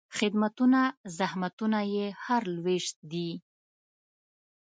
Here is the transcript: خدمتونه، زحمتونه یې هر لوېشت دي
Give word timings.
خدمتونه، 0.17 0.81
زحمتونه 1.17 1.79
یې 1.93 2.05
هر 2.23 2.41
لوېشت 2.55 2.95
دي 3.11 3.29